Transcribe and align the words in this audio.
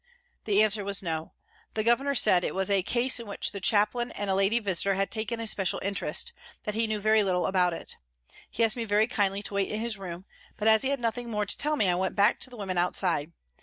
The 0.45 0.63
answer 0.63 0.83
was" 0.83 1.03
No." 1.03 1.33
The 1.75 1.83
Governor 1.83 2.15
said 2.15 2.43
it 2.43 2.55
was 2.55 2.71
a 2.71 2.81
case 2.81 3.19
in 3.19 3.27
which 3.27 3.51
the 3.51 3.61
Chaplain 3.61 4.09
and 4.13 4.31
a 4.31 4.33
lady 4.33 4.57
visitor 4.57 4.95
had 4.95 5.11
taken 5.11 5.39
a 5.39 5.45
special 5.45 5.79
interest, 5.83 6.33
that 6.63 6.73
he 6.73 6.87
knew 6.87 6.99
very 6.99 7.21
little 7.21 7.45
about 7.45 7.71
it. 7.71 7.97
He 8.49 8.63
asked 8.63 8.75
me 8.75 8.83
very 8.85 9.05
kindly 9.05 9.43
to 9.43 9.53
wait 9.53 9.69
in 9.69 9.79
his 9.79 9.99
room, 9.99 10.25
but 10.57 10.67
as 10.67 10.81
he 10.81 10.89
had 10.89 10.99
nothing 10.99 11.29
more 11.29 11.45
to 11.45 11.55
tell 11.55 11.75
me 11.75 11.87
I 11.87 11.93
went 11.93 12.15
back 12.15 12.39
to 12.39 12.49
the 12.49 12.57
women 12.57 12.79
outside. 12.79 13.31